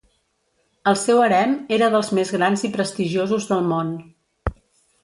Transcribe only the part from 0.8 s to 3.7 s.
El seu harem era dels més grans i prestigiosos del